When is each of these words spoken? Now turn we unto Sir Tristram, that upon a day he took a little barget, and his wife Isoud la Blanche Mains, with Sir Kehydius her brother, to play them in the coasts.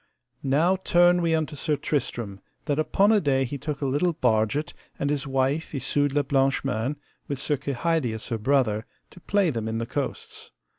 Now 0.41 0.77
turn 0.77 1.21
we 1.21 1.35
unto 1.35 1.55
Sir 1.55 1.75
Tristram, 1.75 2.39
that 2.65 2.79
upon 2.79 3.11
a 3.11 3.21
day 3.21 3.43
he 3.45 3.59
took 3.59 3.81
a 3.81 3.85
little 3.85 4.13
barget, 4.15 4.73
and 4.97 5.11
his 5.11 5.27
wife 5.27 5.75
Isoud 5.75 6.13
la 6.13 6.23
Blanche 6.23 6.63
Mains, 6.65 6.95
with 7.27 7.37
Sir 7.37 7.55
Kehydius 7.57 8.29
her 8.29 8.39
brother, 8.39 8.87
to 9.11 9.19
play 9.19 9.51
them 9.51 9.67
in 9.67 9.77
the 9.77 9.85
coasts. 9.85 10.49